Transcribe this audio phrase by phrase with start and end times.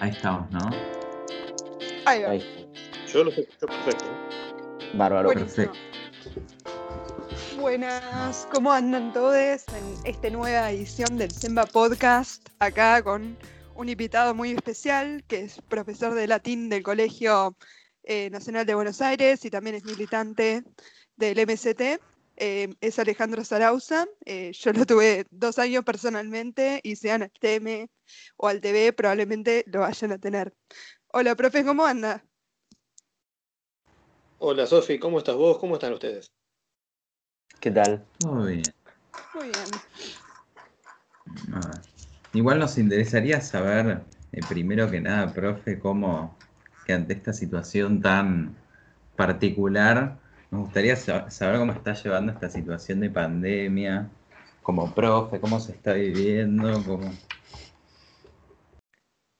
[0.00, 0.70] Ahí estamos, ¿no?
[2.06, 2.30] Ahí va.
[2.30, 2.70] Ahí.
[3.12, 4.04] Yo lo escucho perfecto.
[4.94, 5.32] Bárbaro.
[5.32, 5.72] Buenísimo.
[7.58, 12.48] Buenas, ¿cómo andan todos en esta nueva edición del Semba Podcast?
[12.60, 13.36] Acá con
[13.74, 17.56] un invitado muy especial, que es profesor de latín del Colegio
[18.04, 20.62] eh, Nacional de Buenos Aires y también es militante
[21.16, 22.00] del MST.
[22.40, 24.06] Eh, es Alejandro Zarauza.
[24.24, 27.90] Eh, yo lo tuve dos años personalmente y sean al TM
[28.36, 30.54] o al TV, probablemente lo vayan a tener.
[31.08, 32.24] Hola, profe, ¿cómo anda?
[34.38, 35.58] Hola Sofi, ¿cómo estás vos?
[35.58, 36.30] ¿Cómo están ustedes?
[37.58, 38.06] ¿Qué tal?
[38.20, 38.72] Muy bien.
[39.34, 39.64] Muy bien.
[41.52, 41.82] Ah,
[42.34, 46.36] Igual nos interesaría saber, eh, primero que nada, profe, cómo
[46.84, 48.54] que ante esta situación tan
[49.16, 54.08] particular, nos gustaría sa- saber cómo está llevando esta situación de pandemia,
[54.62, 57.12] como profe, cómo se está viviendo, cómo,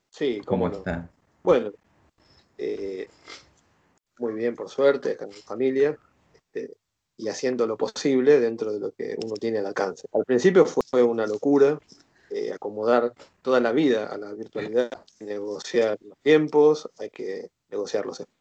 [0.09, 0.77] Sí, cómo cómo no.
[0.79, 1.09] está.
[1.43, 1.71] Bueno,
[2.57, 3.07] eh,
[4.17, 5.97] muy bien, por suerte, en mi familia,
[6.33, 6.75] este,
[7.17, 10.07] y haciendo lo posible dentro de lo que uno tiene al alcance.
[10.11, 11.79] Al principio fue una locura
[12.29, 18.19] eh, acomodar toda la vida a la virtualidad, negociar los tiempos, hay que negociar los
[18.19, 18.38] espacios,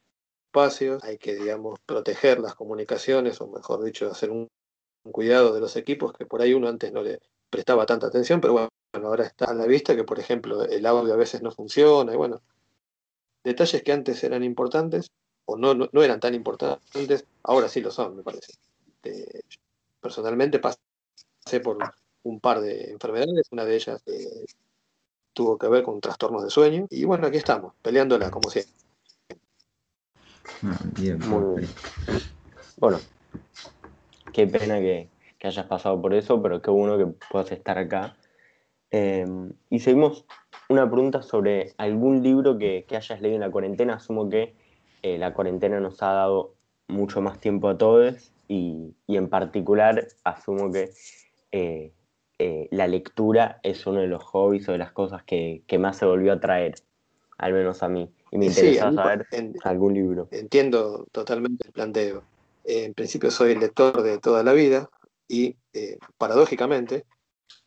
[1.02, 4.48] hay que, digamos, proteger las comunicaciones, o mejor dicho, hacer un,
[5.04, 8.40] un cuidado de los equipos que por ahí uno antes no le prestaba tanta atención,
[8.40, 8.68] pero bueno,
[9.08, 12.16] ahora está a la vista que, por ejemplo, el audio a veces no funciona, y
[12.16, 12.42] bueno,
[13.44, 15.10] detalles que antes eran importantes
[15.46, 18.52] o no, no, no eran tan importantes, ahora sí lo son, me parece.
[19.04, 19.40] Eh,
[20.00, 21.78] personalmente pasé por
[22.24, 24.44] un par de enfermedades, una de ellas eh,
[25.32, 28.87] tuvo que ver con trastornos de sueño, y bueno, aquí estamos, peleándola como siempre.
[30.64, 31.66] Ah, bien, Muy profe.
[32.78, 32.98] Bueno,
[34.32, 38.16] qué pena que, que hayas pasado por eso, pero qué bueno que puedas estar acá.
[38.90, 39.26] Eh,
[39.70, 40.24] y seguimos
[40.68, 43.94] una pregunta sobre algún libro que, que hayas leído en la cuarentena.
[43.94, 44.54] Asumo que
[45.02, 46.54] eh, la cuarentena nos ha dado
[46.88, 50.90] mucho más tiempo a todos y, y en particular asumo que
[51.52, 51.92] eh,
[52.38, 55.96] eh, la lectura es uno de los hobbies o de las cosas que, que más
[55.96, 56.74] se volvió a traer,
[57.36, 58.10] al menos a mí.
[58.30, 60.28] Y me Sí, interesa mí, saber en- algún libro.
[60.30, 62.24] entiendo totalmente el planteo.
[62.64, 64.90] Eh, en principio soy lector de toda la vida
[65.26, 67.04] y eh, paradójicamente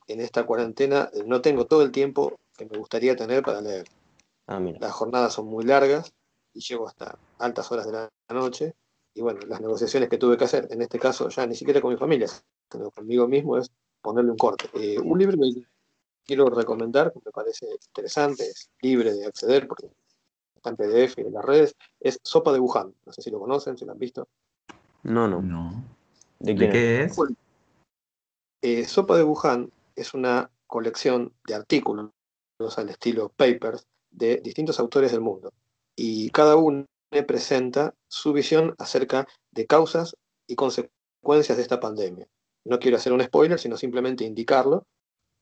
[0.08, 3.86] en esta cuarentena eh, no tengo todo el tiempo que me gustaría tener para leer.
[4.48, 4.80] Ah, mira.
[4.80, 6.14] Las jornadas son muy largas
[6.54, 8.76] y llego hasta altas horas de la noche
[9.14, 11.92] y bueno, las negociaciones que tuve que hacer, en este caso ya ni siquiera con
[11.92, 12.28] mi familia,
[12.72, 13.70] sino conmigo mismo, es
[14.02, 14.70] ponerle un corte.
[14.74, 15.64] Eh, un libro que
[16.26, 19.88] quiero recomendar, que me parece interesante, es libre de acceder porque
[20.62, 22.94] está en PDF y en las redes, es Sopa de Wuhan.
[23.06, 24.28] No sé si lo conocen, si lo han visto.
[25.04, 25.42] No, no.
[25.42, 25.84] No.
[26.40, 27.16] ¿De qué es?
[27.16, 27.36] Bueno.
[28.62, 32.12] Eh, Sopa de Wuhan es una colección de artículos
[32.78, 35.52] al estilo papers de distintos autores del mundo.
[35.96, 36.86] Y cada uno
[37.28, 40.16] presenta su visión acerca de causas
[40.48, 42.28] y consecuencias de esta pandemia.
[42.64, 44.86] No quiero hacer un spoiler, sino simplemente indicarlo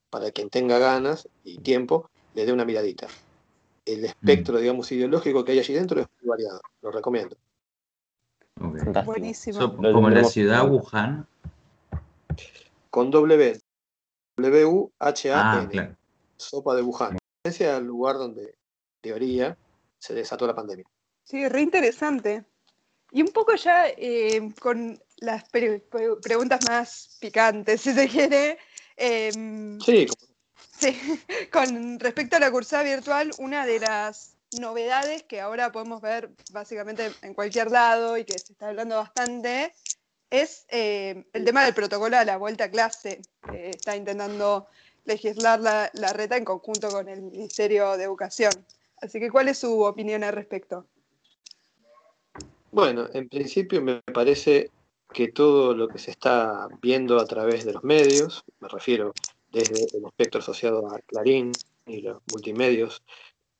[0.08, 3.06] para quien tenga ganas y tiempo le dé una miradita.
[3.92, 6.60] El espectro, digamos, ideológico que hay allí dentro es muy variado.
[6.82, 7.36] Lo recomiendo.
[8.60, 8.78] Ok.
[8.78, 9.04] Fantástico.
[9.12, 9.58] Buenísimo.
[9.60, 10.68] So- como la ciudad.
[10.68, 11.26] Wuhan.
[12.90, 13.60] Con W.
[14.36, 15.34] W-U-H-A-N.
[15.34, 15.96] Ah, claro.
[16.36, 17.18] Sopa de Wuhan.
[17.44, 18.54] Referencia al lugar donde, en
[19.02, 19.56] teoría,
[19.98, 20.84] se desató la pandemia.
[21.24, 22.44] Sí, re interesante.
[23.12, 28.58] Y un poco ya eh, con las pre- pre- preguntas más picantes, si se quiere.
[28.96, 30.29] em, Sí, como-
[30.80, 30.98] Sí,
[31.52, 37.12] con respecto a la cursada virtual, una de las novedades que ahora podemos ver básicamente
[37.20, 39.74] en cualquier lado y que se está hablando bastante
[40.30, 43.20] es eh, el tema del protocolo a la vuelta a clase.
[43.52, 44.68] está intentando
[45.04, 48.52] legislar la, la reta en conjunto con el Ministerio de Educación.
[49.02, 50.86] Así que, ¿cuál es su opinión al respecto?
[52.70, 54.70] Bueno, en principio me parece
[55.12, 59.12] que todo lo que se está viendo a través de los medios, me refiero
[59.52, 61.52] desde el espectro asociado a Clarín
[61.86, 63.02] y los multimedios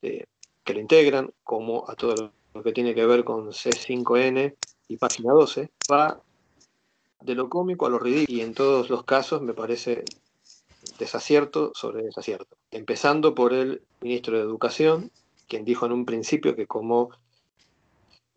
[0.02, 0.24] eh,
[0.64, 2.14] que lo integran, como a todo
[2.54, 4.54] lo- que tiene que ver con C5N
[4.88, 6.20] y Página 12, va
[7.20, 10.04] de lo cómico a lo ridículo y en todos los casos me parece
[10.98, 12.56] desacierto sobre desacierto.
[12.70, 15.10] Empezando por el ministro de Educación,
[15.48, 17.10] quien dijo en un principio que como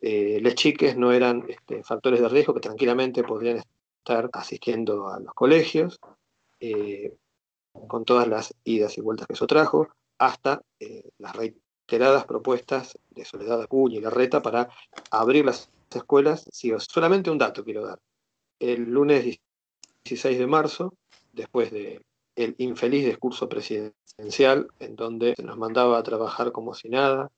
[0.02, 3.62] eh, les chiques no eran este, factores de riesgo que tranquilamente podrían
[4.00, 6.00] estar asistiendo a los colegios,
[6.60, 7.14] eh,
[7.88, 13.26] con todas las idas y vueltas que eso trajo, hasta eh, las reiteradas propuestas de
[13.26, 14.70] Soledad Acuña y Larreta para
[15.12, 16.46] abrir las escuelas.
[16.52, 18.00] Sí, solamente un dato quiero dar.
[18.60, 19.40] El lunes
[20.04, 20.94] 16 de marzo,
[21.32, 22.02] después de
[22.36, 27.30] el infeliz discurso presidencial en donde se nos mandaba a trabajar como si nada,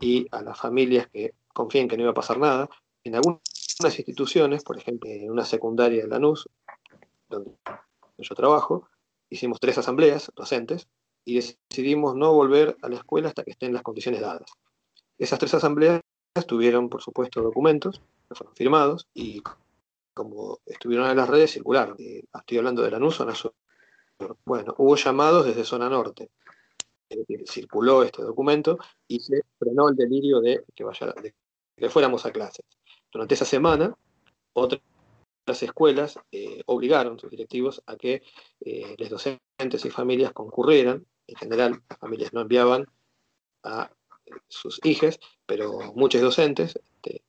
[0.00, 2.68] y a las familias que confíen que no iba a pasar nada.
[3.04, 3.40] En algunas
[3.80, 6.48] instituciones, por ejemplo, en una secundaria de Lanús,
[7.28, 7.52] donde
[8.18, 8.88] yo trabajo,
[9.30, 10.88] hicimos tres asambleas docentes
[11.24, 14.50] y decidimos no volver a la escuela hasta que estén las condiciones dadas.
[15.18, 16.02] Esas tres asambleas
[16.46, 19.42] tuvieron, por supuesto, documentos que fueron firmados y
[20.14, 21.96] como estuvieron en las redes, circularon.
[21.98, 23.54] estoy hablando de Lanús, zona sur.
[24.46, 26.30] Bueno, hubo llamados desde zona norte.
[27.08, 31.34] Decir, circuló este documento y se frenó el delirio de que, vaya, de
[31.76, 32.64] que fuéramos a clases.
[33.12, 33.94] Durante esa semana,
[34.54, 34.80] otras
[35.62, 38.22] escuelas eh, obligaron sus directivos a que
[38.60, 41.06] eh, los docentes y familias concurrieran.
[41.26, 42.86] En general, las familias no enviaban
[43.62, 43.90] a
[44.24, 47.22] eh, sus hijos, pero muchos docentes este,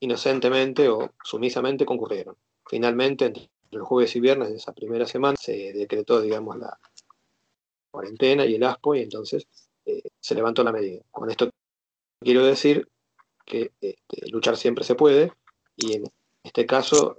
[0.00, 2.36] inocentemente o sumisamente concurrieron.
[2.66, 6.78] Finalmente, entre los jueves y viernes de esa primera semana se decretó, digamos, la
[7.90, 9.46] cuarentena y el ASPO y entonces
[10.18, 11.02] se levantó la medida.
[11.10, 11.50] Con esto
[12.20, 12.88] quiero decir
[13.44, 15.32] que este, luchar siempre se puede
[15.76, 16.04] y en
[16.44, 17.16] este caso,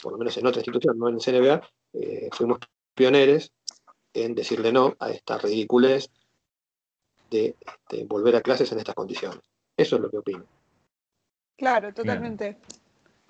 [0.00, 2.60] por lo menos en otra institución, no en el CNBA, eh, fuimos
[2.94, 3.52] pioneros
[4.12, 6.10] en decirle no a esta ridiculez
[7.30, 7.56] de,
[8.06, 9.40] volver a clases en estas condiciones.
[9.76, 10.44] Eso es lo que opino.
[11.56, 12.58] Claro, totalmente.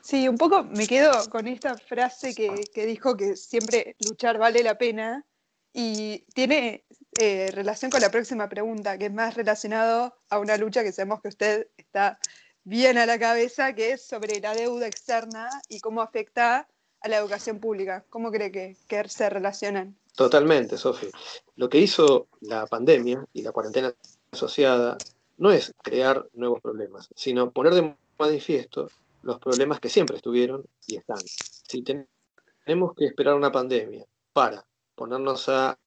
[0.03, 4.63] Sí, un poco me quedo con esta frase que, que dijo que siempre luchar vale
[4.63, 5.25] la pena
[5.73, 6.85] y tiene
[7.19, 11.21] eh, relación con la próxima pregunta, que es más relacionado a una lucha que sabemos
[11.23, 12.19] que usted está
[12.67, 16.69] bien a la cabeza, que es sobre la deuda externa y cómo afecta
[17.01, 18.05] a la educación pública.
[18.11, 18.77] ¿Cómo cree que,
[19.09, 19.97] se relacionan?
[20.17, 21.07] Totalmente, Sofi.
[21.55, 23.95] Lo que hizo la pandemia y la cuarentena
[24.33, 24.99] asociada
[25.39, 28.91] no es crear nuevos problemas, sino poner de manifiesto
[29.23, 31.21] los problemas que siempre estuvieron y están.
[31.21, 34.67] Si tenemos que esperar una pandemia para
[34.97, 35.79] ponernos a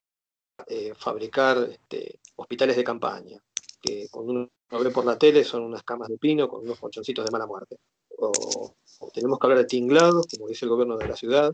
[0.67, 3.37] eh, fabricar este, hospitales de campaña,
[3.81, 7.25] que cuando uno ve por la tele son unas camas de pino con unos colchoncitos
[7.25, 7.77] de mala muerte.
[8.18, 8.74] O,
[9.13, 11.54] tenemos que hablar de tinglados, como dice el gobierno de la ciudad,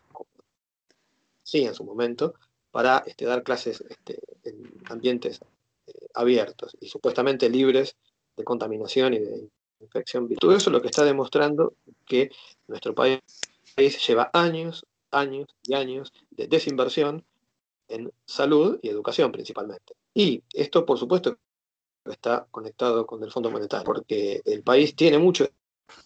[1.43, 2.33] sí, en su momento,
[2.71, 5.39] para este, dar clases este, en ambientes
[5.87, 7.95] eh, abiertos y supuestamente libres
[8.35, 10.27] de contaminación y de infección.
[10.39, 11.75] Todo eso es lo que está demostrando
[12.05, 12.31] que
[12.67, 13.21] nuestro país
[14.07, 17.23] lleva años, años y años de desinversión
[17.87, 19.93] en salud y educación principalmente.
[20.13, 21.37] Y esto, por supuesto,
[22.11, 25.47] está conectado con el Fondo Monetario, porque el país tiene mucho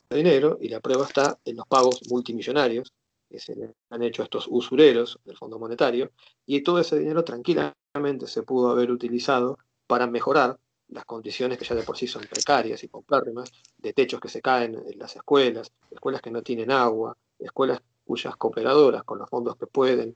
[0.10, 2.94] dinero y la prueba está en los pagos multimillonarios
[3.30, 3.56] que se
[3.90, 6.12] han hecho a estos usureros del Fondo Monetario,
[6.46, 11.75] y todo ese dinero tranquilamente se pudo haber utilizado para mejorar las condiciones que ya
[11.75, 15.72] de por sí son precarias y paupérrimas, de techos que se caen en las escuelas,
[15.92, 20.16] escuelas que no tienen agua, escuelas cuyas cooperadoras con los fondos que pueden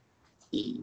[0.50, 0.82] y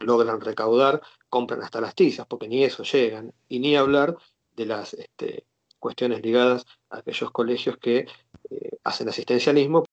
[0.00, 4.16] logran recaudar, compran hasta las tizas, porque ni eso llegan, y ni hablar
[4.56, 5.46] de las este,
[5.78, 8.06] cuestiones ligadas a aquellos colegios que
[8.50, 9.84] eh, hacen asistencialismo.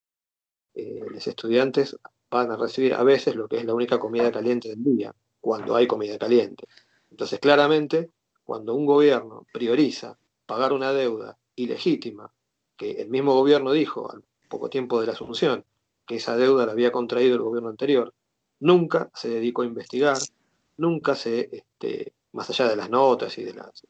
[0.74, 1.96] Eh, los estudiantes
[2.30, 5.76] van a recibir a veces lo que es la única comida caliente del día, cuando
[5.76, 6.66] hay comida caliente.
[7.10, 8.08] Entonces, claramente,
[8.44, 12.32] cuando un gobierno prioriza pagar una deuda ilegítima,
[12.76, 15.64] que el mismo gobierno dijo al poco tiempo de la asunción,
[16.06, 18.14] que esa deuda la había contraído el gobierno anterior,
[18.62, 20.16] nunca se dedicó a investigar,
[20.76, 23.82] nunca se, este, más allá de las notas y de, los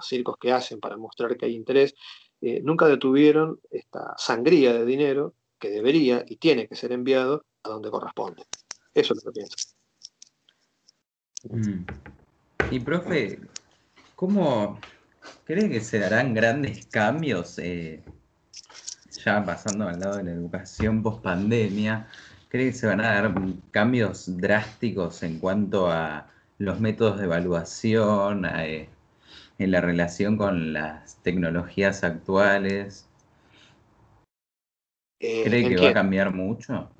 [0.00, 1.94] circos que hacen para mostrar que hay interés,
[2.40, 7.70] eh, nunca detuvieron esta sangría de dinero que debería y tiene que ser enviado a
[7.70, 8.44] donde corresponde.
[8.94, 9.56] Eso es lo que pienso.
[11.50, 11.84] Mm.
[12.70, 13.40] Y profe,
[14.14, 14.78] ¿cómo
[15.44, 18.02] cree que se darán grandes cambios, eh,
[19.24, 22.08] ya pasando al lado de la educación post pandemia,
[22.52, 23.34] ¿Cree que se van a dar
[23.70, 28.90] cambios drásticos en cuanto a los métodos de evaluación, eh,
[29.58, 33.08] en la relación con las tecnologías actuales?
[35.18, 36.90] Eh, ¿Cree que va a cambiar mucho?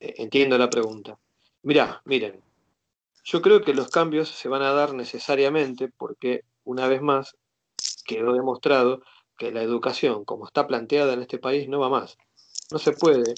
[0.00, 1.20] Eh, entiendo la pregunta.
[1.62, 2.40] Mirá, miren,
[3.22, 7.36] yo creo que los cambios se van a dar necesariamente porque, una vez más,
[8.04, 9.04] quedó demostrado
[9.38, 12.18] que la educación, como está planteada en este país, no va más.
[12.72, 13.34] No se puede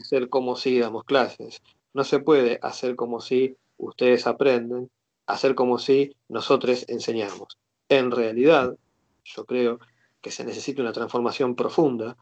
[0.00, 1.62] hacer como si damos clases.
[1.92, 4.90] No se puede hacer como si ustedes aprenden,
[5.26, 7.58] hacer como si nosotros enseñamos.
[7.88, 8.76] En realidad,
[9.24, 9.78] yo creo
[10.20, 12.16] que se necesita una transformación profunda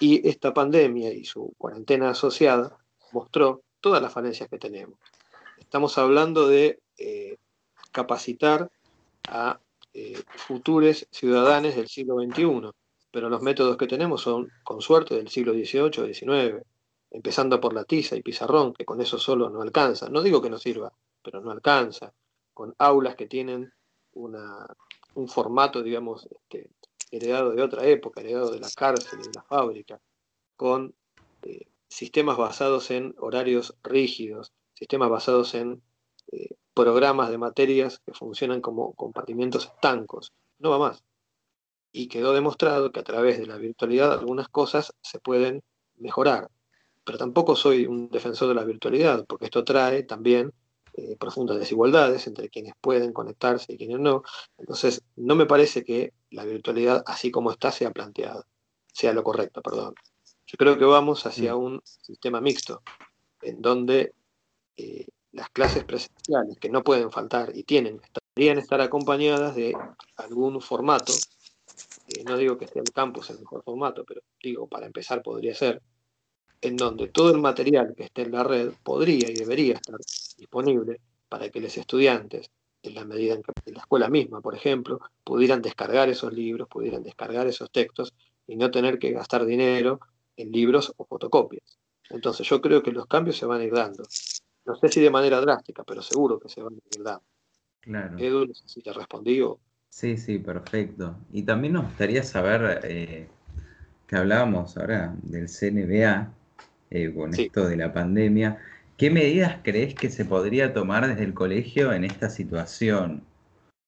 [0.00, 2.78] y esta pandemia y su cuarentena asociada
[3.12, 4.98] mostró todas las falencias que tenemos.
[5.58, 7.36] Estamos hablando de eh,
[7.92, 8.70] capacitar
[9.28, 9.60] a
[9.94, 12.70] eh, futuros ciudadanos del siglo XXI,
[13.10, 16.64] pero los métodos que tenemos son, con suerte, del siglo XVIII, XIX
[17.12, 20.08] empezando por la tiza y pizarrón, que con eso solo no alcanza.
[20.08, 20.92] No digo que no sirva,
[21.22, 22.12] pero no alcanza.
[22.54, 23.72] con aulas que tienen
[24.14, 26.70] un formato, digamos, este,
[27.10, 30.00] heredado de otra época, heredado de la cárcel y de la fábrica,
[30.56, 30.94] con
[31.42, 35.82] eh, sistemas basados en horarios rígidos, sistemas basados en
[36.30, 40.32] eh, programas de materias que funcionan como compartimientos estancos.
[40.58, 41.04] No va más.
[41.90, 45.62] Y quedó demostrado que a través de la virtualidad algunas cosas se pueden
[45.96, 46.48] mejorar.
[47.04, 50.52] Pero tampoco soy un defensor de la virtualidad, porque esto trae también
[50.94, 54.22] eh, profundas desigualdades entre quienes pueden conectarse y quienes no.
[54.58, 58.46] Entonces, no me parece que la virtualidad, así como está, sea planteada,
[58.92, 59.94] sea lo correcto, perdón.
[60.46, 62.82] Yo creo que vamos hacia un sistema mixto,
[63.40, 64.12] en donde
[64.76, 68.00] eh, las clases presenciales, que no pueden faltar y tienen,
[68.34, 69.74] deberían estar acompañadas de
[70.16, 71.12] algún formato.
[72.08, 75.54] Eh, no digo que sea el campus el mejor formato, pero digo, para empezar podría
[75.54, 75.80] ser,
[76.62, 79.98] en donde todo el material que esté en la red podría y debería estar
[80.38, 82.50] disponible para que los estudiantes,
[82.82, 86.68] en la medida en que en la escuela misma, por ejemplo, pudieran descargar esos libros,
[86.68, 88.14] pudieran descargar esos textos
[88.46, 90.00] y no tener que gastar dinero
[90.36, 91.78] en libros o fotocopias.
[92.10, 94.04] Entonces yo creo que los cambios se van a ir dando.
[94.64, 97.24] No sé si de manera drástica, pero seguro que se van a ir dando.
[97.80, 98.18] Claro.
[98.18, 99.58] Edu, no sé si te respondí o...
[99.88, 101.16] Sí, sí, perfecto.
[101.32, 103.28] Y también nos gustaría saber, eh,
[104.06, 106.32] que hablábamos ahora del CNBA,
[106.94, 108.58] eh, con esto de la pandemia.
[108.98, 113.24] ¿Qué medidas crees que se podría tomar desde el colegio en esta situación?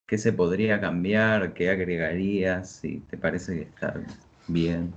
[0.06, 1.52] ¿Qué se podría cambiar?
[1.52, 2.70] ¿Qué agregarías?
[2.70, 4.02] Si te parece que está
[4.48, 4.94] bien.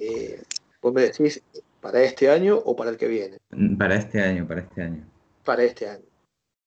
[0.00, 0.42] Eh,
[0.82, 1.40] ¿Vos me decís
[1.80, 3.38] para este año o para el que viene?
[3.50, 5.06] Mm, para este año, para este año.
[5.44, 6.06] Para este año.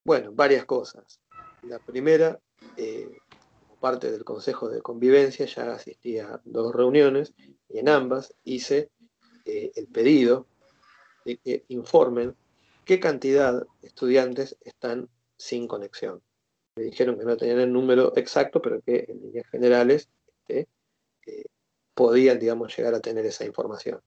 [0.05, 1.19] Bueno, varias cosas.
[1.63, 2.39] La primera,
[2.77, 3.17] eh,
[3.59, 7.33] como parte del Consejo de Convivencia, ya asistí a dos reuniones
[7.67, 8.89] y en ambas hice
[9.47, 10.45] eh, el pedido
[11.25, 12.35] de que informen
[12.85, 16.21] qué cantidad de estudiantes están sin conexión.
[16.75, 20.09] Me dijeron que no tenían el número exacto, pero que en líneas generales
[20.47, 20.67] este,
[21.25, 21.45] eh,
[21.93, 24.01] podían, digamos, llegar a tener esa información.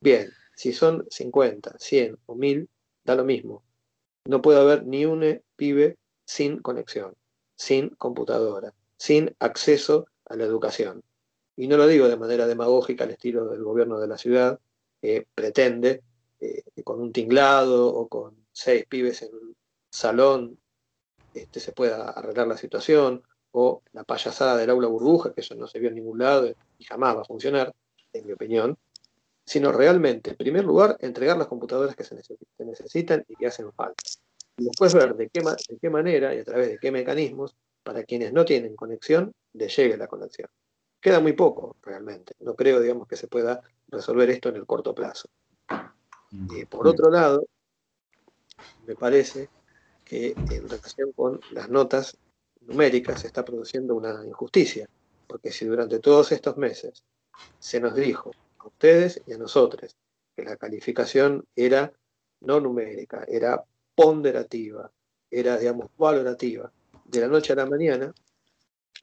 [0.00, 2.68] Bien, si son 50, 100 o 1000,
[3.04, 3.62] da lo mismo.
[4.24, 7.14] No puede haber ni un pibe sin conexión,
[7.54, 11.02] sin computadora, sin acceso a la educación.
[11.56, 14.58] Y no lo digo de manera demagógica al estilo del gobierno de la ciudad,
[15.34, 16.02] pretende
[16.40, 19.56] eh, con un tinglado o con seis pibes en un
[19.90, 20.58] salón
[21.34, 23.22] este, se pueda arreglar la situación,
[23.58, 26.46] o la payasada del aula burbuja, que eso no se vio en ningún lado
[26.78, 27.74] y jamás va a funcionar,
[28.12, 28.76] en mi opinión,
[29.46, 32.16] sino realmente, en primer lugar, entregar las computadoras que se,
[32.58, 34.02] necesitan y que hacen falta.
[34.58, 38.02] Y después ver de qué, de qué manera y a través de qué mecanismos, para
[38.04, 40.48] quienes no tienen conexión, les llegue la conexión.
[41.00, 42.34] Queda muy poco, realmente.
[42.40, 45.28] No creo, digamos, que se pueda resolver esto en el corto plazo.
[46.54, 47.46] Eh, por otro lado,
[48.86, 49.48] me parece
[50.04, 52.16] que en relación con las notas
[52.60, 54.88] numéricas se está produciendo una injusticia,
[55.26, 57.02] porque si durante todos estos meses
[57.58, 59.96] se nos dijo a ustedes y a nosotros
[60.34, 61.92] que la calificación era
[62.40, 64.90] no numérica, era ponderativa,
[65.30, 66.70] era, digamos, valorativa,
[67.04, 68.12] de la noche a la mañana,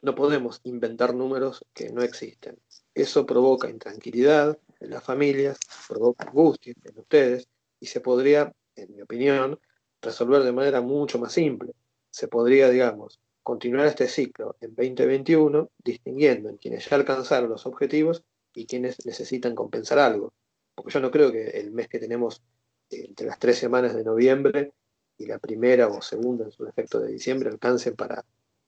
[0.02, 2.60] no podemos inventar números que no existen.
[2.94, 5.58] Eso provoca intranquilidad, en las familias,
[5.88, 7.48] provoca angustia en ustedes
[7.80, 9.60] y se podría, en mi opinión,
[10.02, 11.74] resolver de manera mucho más simple.
[12.12, 18.24] Se podría, digamos, continuar este ciclo en 2021 distinguiendo en quienes ya alcanzaron los objetivos
[18.54, 20.34] y quienes necesitan compensar algo.
[20.76, 22.42] Porque yo no creo que el mes que tenemos
[22.90, 24.72] eh, entre las tres semanas de noviembre
[25.18, 28.24] y la primera o segunda en su defecto de diciembre alcancen para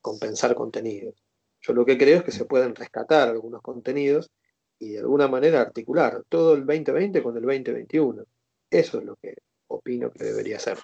[0.05, 1.15] compensar contenidos.
[1.61, 4.29] Yo lo que creo es que se pueden rescatar algunos contenidos
[4.77, 8.23] y de alguna manera articular todo el 2020 con el 2021.
[8.69, 9.33] Eso es lo que
[9.67, 10.77] opino que debería ser.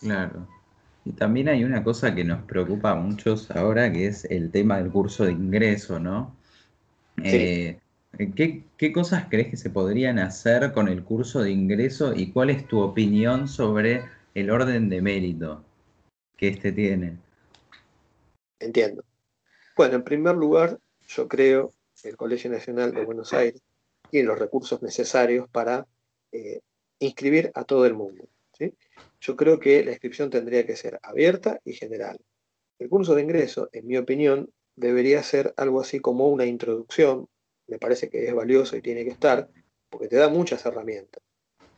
[0.00, 0.46] Claro.
[1.06, 4.76] Y también hay una cosa que nos preocupa a muchos ahora, que es el tema
[4.76, 6.36] del curso de ingreso, ¿no?
[7.24, 7.78] Eh,
[8.34, 12.50] ¿qué, ¿Qué cosas crees que se podrían hacer con el curso de ingreso y cuál
[12.50, 15.64] es tu opinión sobre el orden de mérito
[16.36, 17.16] que éste tiene?
[18.58, 19.04] Entiendo.
[19.76, 21.72] Bueno, en primer lugar, yo creo
[22.02, 23.62] el Colegio Nacional de Buenos Aires
[24.10, 25.86] tiene los recursos necesarios para
[26.32, 26.60] eh,
[26.98, 28.28] inscribir a todo el mundo.
[29.20, 32.18] Yo creo que la inscripción tendría que ser abierta y general.
[32.78, 37.28] El curso de ingreso, en mi opinión, debería ser algo así como una introducción,
[37.66, 39.48] me parece que es valioso y tiene que estar,
[39.90, 41.22] porque te da muchas herramientas.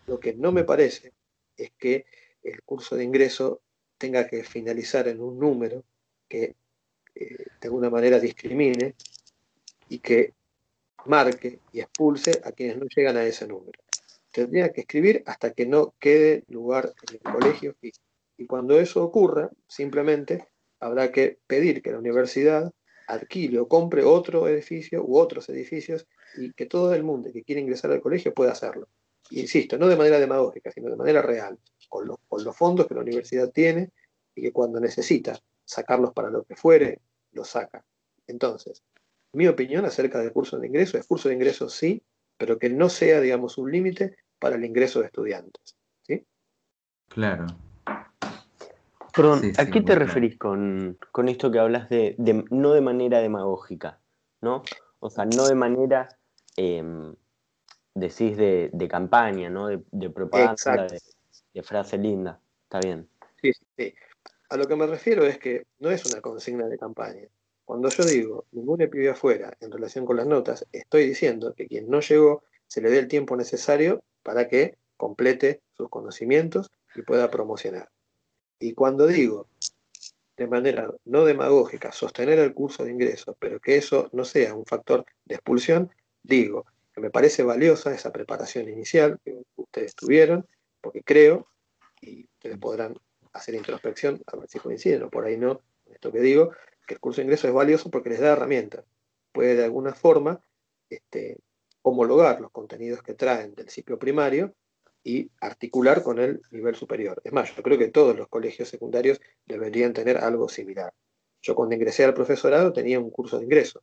[0.07, 1.13] Lo que no me parece
[1.57, 2.07] es que
[2.43, 3.63] el curso de ingreso
[3.97, 5.85] tenga que finalizar en un número
[6.29, 6.55] que
[7.21, 8.95] eh, de alguna manera discrimine
[9.89, 10.35] y que
[11.07, 13.81] marque y expulse a quienes no llegan a ese número.
[14.31, 17.77] Tendría que escribir hasta que no quede lugar en el colegio
[18.37, 20.47] Y cuando eso ocurra, simplemente
[20.79, 22.73] habrá que pedir que la universidad
[23.09, 26.07] alquile o compre otro edificio u otros edificios
[26.37, 28.87] y que todo el mundo que quiera ingresar al colegio pueda hacerlo.
[29.31, 31.59] Insisto, no de manera demagógica, sino de manera real,
[31.89, 33.91] con los, con los fondos que la universidad tiene
[34.35, 37.01] y que cuando necesita sacarlos para lo que fuere,
[37.38, 37.85] los saca.
[38.26, 38.83] Entonces,
[39.33, 42.02] mi opinión acerca del curso de ingreso es curso de ingreso sí,
[42.37, 45.76] pero que no sea, digamos, un límite para el ingreso de estudiantes.
[46.02, 46.25] ¿sí?
[47.09, 47.47] Claro.
[49.14, 50.04] Perdón, Sí, ¿a sí, qué te claro.
[50.04, 53.99] referís con, con esto que hablas de, de- no de manera demagógica,
[54.40, 54.62] ¿no?
[55.00, 56.09] O sea, no de manera,
[56.57, 57.14] em,
[57.95, 59.66] decís, de, de campaña, ¿no?
[59.68, 60.87] De, de propaganda,
[61.54, 62.40] de frase linda.
[62.64, 63.09] Está bien.
[63.40, 63.95] Sí, sí, sí.
[64.50, 67.28] A lo que me refiero es que no es una consigna de campaña.
[67.67, 71.90] Cuando yo digo ningún pibe afuera en relación con las notas, estoy diciendo que quien
[71.90, 77.31] no llegó se le dé el tiempo necesario para que complete sus conocimientos y pueda
[77.31, 77.90] promocionar.
[78.59, 79.49] Y cuando digo
[80.38, 84.64] de manera no demagógica sostener el curso de ingreso, pero que eso no sea un
[84.64, 85.90] factor de expulsión,
[86.23, 86.64] digo
[86.95, 90.47] que me parece valiosa esa preparación inicial que ustedes tuvieron,
[90.81, 91.49] porque creo,
[92.00, 92.97] y ustedes podrán
[93.38, 96.52] hacer introspección, a ver si coinciden o por ahí no, esto que digo,
[96.87, 98.85] que el curso de ingreso es valioso porque les da herramientas.
[99.33, 100.40] Puede de alguna forma
[100.90, 101.38] este,
[101.83, 104.54] homologar los contenidos que traen del ciclo primario
[105.04, 107.21] y articular con el nivel superior.
[107.25, 110.92] Es más, yo creo que todos los colegios secundarios deberían tener algo similar.
[111.40, 113.83] Yo cuando ingresé al profesorado tenía un curso de ingreso,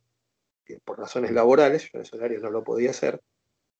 [0.64, 3.20] que por razones laborales, yo en ese horario no lo podía hacer,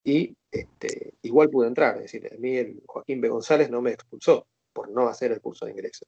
[0.02, 1.96] y este, igual pude entrar.
[1.96, 3.28] Es decir, a mí el Joaquín B.
[3.28, 6.04] González no me expulsó por no hacer el curso de ingreso.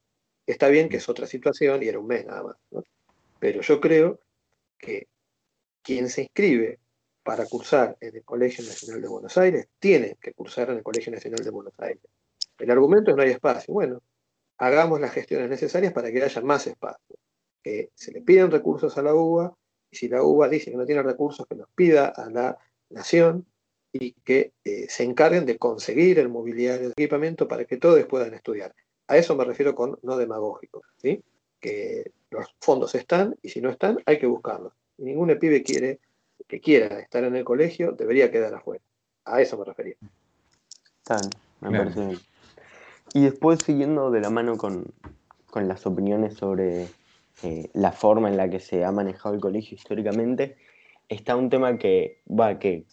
[0.47, 2.57] Está bien que es otra situación y era un mes nada más,
[3.39, 4.21] pero yo creo
[4.77, 5.09] que
[5.83, 6.79] quien se inscribe
[7.23, 11.11] para cursar en el Colegio Nacional de Buenos Aires tiene que cursar en el Colegio
[11.11, 12.03] Nacional de Buenos Aires.
[12.59, 13.73] El argumento es no hay espacio.
[13.73, 14.03] Bueno,
[14.59, 17.17] hagamos las gestiones necesarias para que haya más espacio.
[17.63, 19.57] Que se le piden recursos a la UBA
[19.91, 22.59] y si la UBA dice que no tiene recursos, que los pida a la
[22.91, 23.47] nación
[23.93, 28.35] y que eh, se encarguen de conseguir el mobiliario de equipamiento para que todos puedan
[28.35, 28.75] estudiar.
[29.07, 31.23] A eso me refiero con no demagógico, ¿sí?
[31.61, 34.73] que los fondos están y si no están hay que buscarlos.
[34.99, 36.01] Y ningún pibe quiere,
[36.47, 38.83] que quiera estar en el colegio debería quedar afuera.
[39.25, 39.97] A eso me refería.
[40.99, 41.21] Está
[41.61, 41.85] me Claro.
[41.85, 42.19] parece bien.
[43.15, 44.85] Y después, siguiendo de la mano con,
[45.51, 46.89] con las opiniones sobre
[47.43, 50.57] eh, la forma en la que se ha manejado el colegio históricamente,
[51.09, 52.85] está un tema que, va, que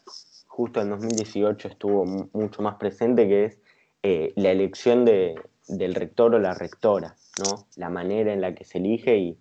[0.56, 3.62] justo en 2018 estuvo mu- mucho más presente, que es
[4.04, 5.36] eh, la elección de,
[5.68, 7.68] del rector o la rectora, ¿no?
[7.76, 9.38] La manera en la que se elige y,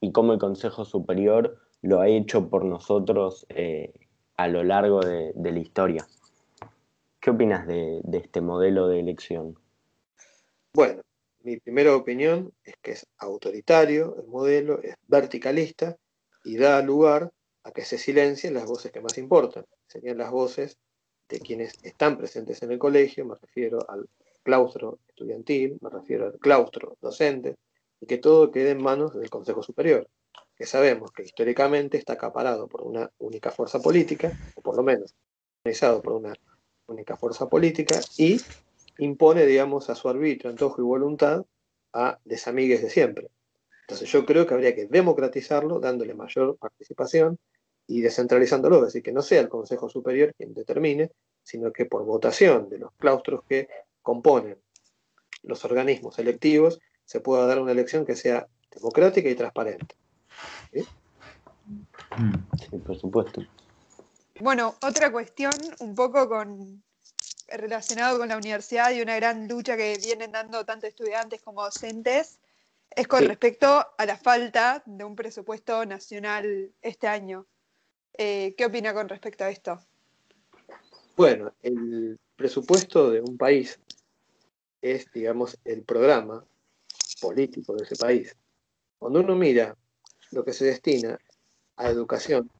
[0.00, 3.92] y cómo el Consejo Superior lo ha hecho por nosotros eh,
[4.36, 6.06] a lo largo de, de la historia.
[7.20, 9.56] ¿Qué opinas de, de este modelo de elección?
[10.72, 11.02] Bueno,
[11.42, 15.96] mi primera opinión es que es autoritario el modelo, es verticalista
[16.44, 17.30] y da lugar
[17.64, 19.64] a que se silencien las voces que más importan.
[19.88, 20.78] Serían las voces
[21.28, 24.08] de quienes están presentes en el colegio, me refiero al
[24.42, 27.56] claustro estudiantil, me refiero al claustro docente,
[28.00, 30.08] y que todo quede en manos del Consejo Superior,
[30.56, 35.14] que sabemos que históricamente está acaparado por una única fuerza política, o por lo menos
[35.60, 36.34] organizado por una
[36.86, 38.40] única fuerza política, y
[38.98, 41.44] impone, digamos, a su arbitrio, antojo y voluntad
[41.92, 43.30] a desamigues de siempre.
[43.82, 47.38] Entonces yo creo que habría que democratizarlo, dándole mayor participación
[47.88, 51.10] y descentralizándolo, es decir, que no sea el Consejo Superior quien determine,
[51.42, 53.68] sino que por votación de los claustros que
[54.02, 54.58] componen
[55.42, 59.96] los organismos electivos se pueda dar una elección que sea democrática y transparente.
[62.16, 62.34] Mm.
[62.58, 63.42] Sí, por supuesto.
[64.40, 66.82] Bueno, otra cuestión un poco con
[67.48, 72.38] relacionado con la universidad y una gran lucha que vienen dando tanto estudiantes como docentes
[72.90, 73.26] es con Sí.
[73.26, 77.46] respecto a la falta de un presupuesto nacional este año.
[78.20, 79.80] Eh, ¿Qué opina con respecto a esto?
[81.16, 83.80] Bueno, el presupuesto de un país
[84.82, 86.44] es, digamos, el programa
[87.20, 88.36] político de ese país.
[88.98, 89.76] Cuando uno mira
[90.32, 91.16] lo que se destina
[91.76, 92.50] a educación,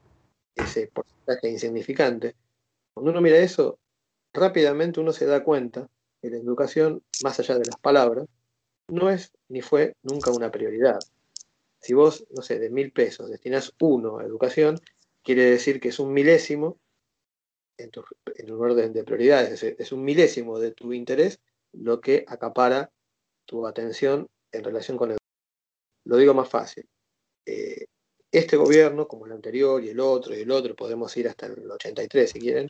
[0.55, 2.37] ese porcentaje insignificante,
[2.95, 3.79] cuando uno mira eso,
[4.33, 5.89] rápidamente uno se da cuenta
[6.23, 8.27] que la educación, más allá de las palabras,
[8.89, 11.05] no es ni fue nunca una prioridad.
[11.81, 14.81] Si vos, no sé, de mil pesos destinas uno a educación,
[15.23, 16.79] quiere decir que es un milésimo
[17.77, 18.05] en, tu,
[18.37, 21.41] en un orden de prioridades, es, un milésimo de tu interés
[21.73, 22.91] lo que acapara
[23.45, 25.19] tu atención en relación con el...
[26.05, 26.89] Lo digo más fácil.
[27.47, 27.87] Eh,
[28.31, 31.71] este gobierno, como el anterior y el otro y el otro, podemos ir hasta el
[31.71, 32.69] 83 si quieren,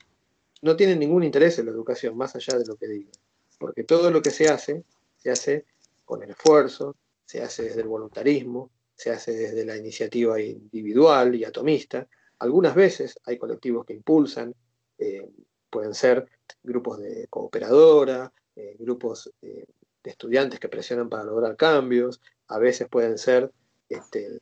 [0.63, 3.13] no tienen ningún interés en la educación, más allá de lo que digan.
[3.59, 4.85] Porque todo lo que se hace,
[5.17, 5.65] se hace
[6.05, 11.45] con el esfuerzo, se hace desde el voluntarismo, se hace desde la iniciativa individual y
[11.45, 12.09] atomista.
[12.39, 14.55] Algunas veces hay colectivos que impulsan,
[14.99, 15.29] eh,
[15.71, 16.29] pueden ser
[16.63, 19.67] grupos de cooperadora, eh, grupos eh,
[20.03, 23.53] de estudiantes que presionan para lograr cambios, a veces pueden ser
[23.89, 24.41] este,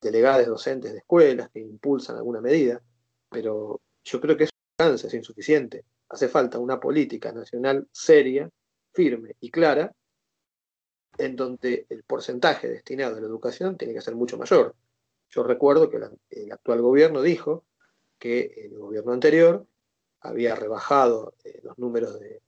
[0.00, 2.82] delegados docentes de escuelas que impulsan alguna medida,
[3.30, 4.44] pero yo creo que
[4.78, 5.84] eso es insuficiente.
[6.08, 8.50] Hace falta una política nacional seria,
[8.92, 9.92] firme y clara,
[11.18, 14.74] en donde el porcentaje destinado a la educación tiene que ser mucho mayor.
[15.30, 15.98] Yo recuerdo que
[16.30, 17.64] el actual gobierno dijo
[18.18, 19.66] que el gobierno anterior
[20.20, 22.40] había rebajado eh, los números eh,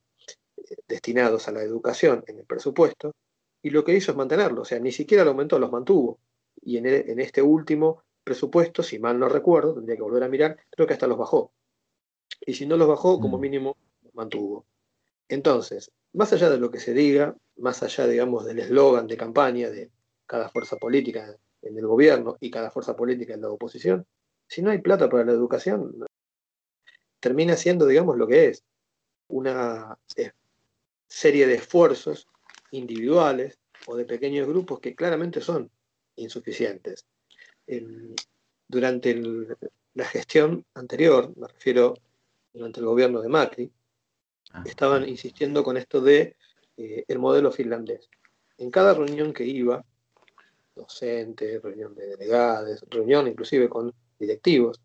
[0.87, 3.13] destinados a la educación en el presupuesto
[3.61, 6.19] y lo que hizo es mantenerlo, o sea, ni siquiera lo aumentó, los mantuvo.
[6.61, 10.57] Y en, en este último presupuesto, si mal no recuerdo, tendría que volver a mirar,
[10.69, 11.51] creo que hasta los bajó.
[12.45, 13.41] Y si no los bajó, como mm.
[13.41, 14.65] mínimo los mantuvo.
[15.29, 19.69] Entonces, más allá de lo que se diga, más allá, digamos, del eslogan de campaña
[19.69, 19.91] de
[20.25, 24.05] cada fuerza política en el gobierno y cada fuerza política en la oposición,
[24.47, 26.05] si no hay plata para la educación,
[27.19, 28.63] termina siendo, digamos, lo que es,
[29.27, 30.31] una eh,
[31.07, 32.27] serie de esfuerzos
[32.71, 35.69] individuales o de pequeños grupos que claramente son
[36.15, 37.05] insuficientes.
[38.67, 39.15] durante
[39.93, 41.95] la gestión anterior, me refiero
[42.53, 43.71] durante el gobierno de Macri,
[44.51, 44.63] ah.
[44.65, 46.35] estaban insistiendo con esto de
[46.77, 48.09] eh, el modelo finlandés.
[48.57, 49.85] En cada reunión que iba,
[50.77, 54.79] docentes, reunión de delegados, reunión inclusive con directivos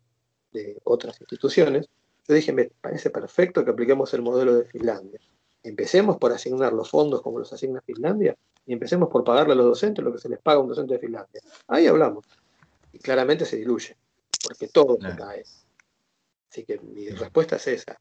[0.51, 1.89] de otras instituciones,
[2.27, 5.19] yo dije, me parece perfecto que apliquemos el modelo de Finlandia.
[5.61, 9.65] Empecemos por asignar los fondos como los asigna Finlandia y empecemos por pagarle a los
[9.65, 11.41] docentes lo que se les paga a un docente de Finlandia.
[11.67, 12.25] Ahí hablamos.
[12.91, 13.97] Y claramente se diluye,
[14.47, 15.43] porque todo se cae.
[16.49, 17.99] Así que mi respuesta es esa.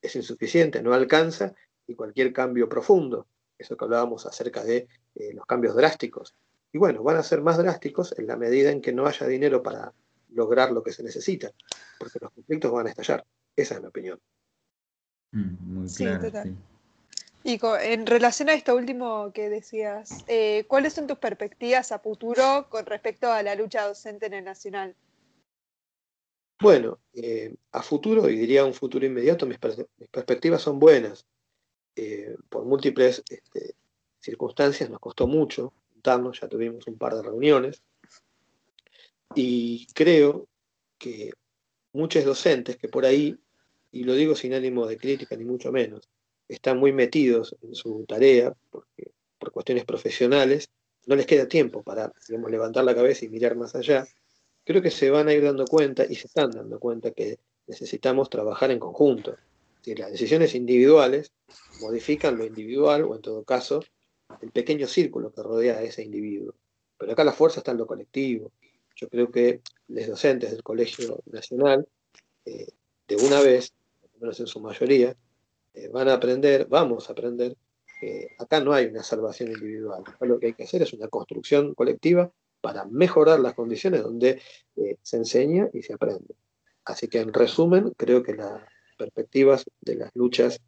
[0.00, 1.54] Es insuficiente, no alcanza
[1.86, 3.26] y cualquier cambio profundo,
[3.58, 6.34] eso que hablábamos acerca de eh, los cambios drásticos,
[6.74, 9.62] y bueno, van a ser más drásticos en la medida en que no haya dinero
[9.62, 9.92] para
[10.30, 11.52] lograr lo que se necesita,
[12.00, 13.24] porque los conflictos van a estallar.
[13.54, 14.18] Esa es mi opinión.
[15.30, 16.56] Mm, muy sí, total.
[17.44, 22.66] Y en relación a esto último que decías, eh, ¿cuáles son tus perspectivas a futuro
[22.68, 24.96] con respecto a la lucha docente en el Nacional?
[26.60, 29.58] Bueno, eh, a futuro, y diría un futuro inmediato, mis,
[30.10, 31.24] perspectivas son buenas.
[31.94, 33.76] Eh, por múltiples este,
[34.18, 35.72] circunstancias nos costó mucho
[36.04, 37.82] ya tuvimos un par de reuniones,
[39.34, 40.46] y creo
[40.98, 41.32] que
[41.92, 43.36] muchos docentes que por ahí
[43.94, 46.08] y lo digo sin ánimo de crítica ni mucho menos,
[46.48, 50.68] están muy metidos en su tarea porque, por cuestiones profesionales,
[51.06, 54.04] no les queda tiempo para levantar la cabeza y mirar más allá,
[54.64, 57.38] creo que se van a ir dando cuenta y se están dando cuenta que
[57.68, 59.36] necesitamos trabajar en conjunto.
[59.82, 61.30] Si las decisiones individuales
[61.80, 63.84] modifican lo individual o en todo caso
[64.40, 66.54] el pequeño círculo que rodea a ese individuo.
[66.98, 68.52] Pero acá la fuerza está en lo colectivo.
[68.96, 71.86] Yo creo que los docentes del Colegio Nacional,
[72.44, 72.68] eh,
[73.08, 73.72] de una vez,
[74.20, 75.16] menos en su mayoría,
[75.74, 77.56] eh, van a aprender, vamos a aprender
[78.00, 80.04] que acá no hay una salvación individual.
[80.20, 84.40] lo que hay que hacer es una construcción colectiva para mejorar las condiciones donde
[84.76, 86.34] eh, se enseña y se aprende.
[86.84, 88.62] Así que en resumen, creo que las
[88.96, 90.60] perspectivas de las luchas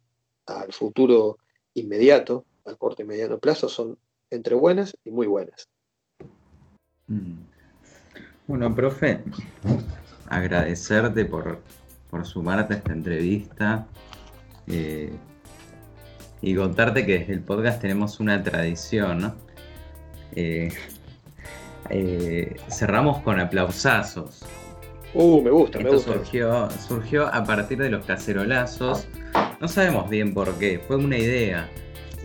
[0.45, 1.37] al futuro
[1.73, 3.97] inmediato, al corto y mediano plazo, son
[4.29, 5.67] entre buenas y muy buenas.
[7.07, 7.39] Mm.
[8.47, 9.23] Bueno, profe,
[10.29, 11.59] agradecerte por
[12.09, 13.87] por sumarte a esta entrevista
[14.67, 15.11] eh,
[16.41, 19.33] y contarte que desde el podcast tenemos una tradición.
[20.35, 20.69] Eh,
[21.89, 24.43] eh, cerramos con aplausazos.
[25.13, 26.13] Uh, me gusta, me gusta.
[26.13, 29.07] Surgió, surgió a partir de los cacerolazos.
[29.59, 31.67] No sabemos bien por qué, fue una idea.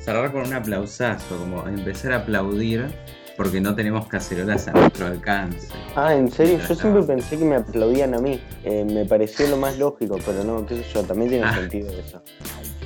[0.05, 2.93] Cerrar con un aplausazo, como empezar a aplaudir
[3.37, 5.69] porque no tenemos cacerolas a nuestro alcance.
[5.97, 6.59] Ah, ¿en serio?
[6.69, 8.43] Yo siempre pensé que me aplaudían a mí.
[8.65, 11.55] Eh, me pareció lo más lógico, pero no, qué sé yo, también tiene ah.
[11.55, 12.23] sentido eso.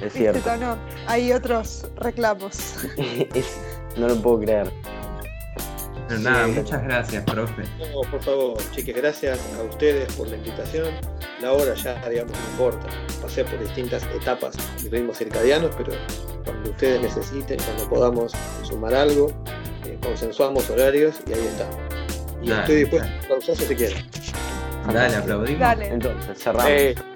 [0.00, 0.56] Es cierto.
[0.56, 0.76] No,
[1.06, 2.74] hay otros reclamos.
[3.96, 4.70] no lo puedo creer.
[6.08, 7.62] Pero nada, muchas gracias, profe.
[7.92, 10.94] No, por favor, chiques, gracias a ustedes por la invitación.
[11.40, 12.86] La hora ya, digamos, no importa.
[13.20, 15.92] Pasé por distintas etapas y ritmos circadianos, pero
[16.46, 18.32] cuando ustedes necesiten, cuando podamos
[18.62, 19.30] sumar algo,
[20.02, 21.68] consensuamos horarios y ahí está.
[22.42, 24.06] Y estoy dispuesto a aplausos si quieren.
[24.92, 25.60] Dale, aplaudimos.
[25.60, 25.88] Dale.
[25.88, 27.15] Entonces, cerramos.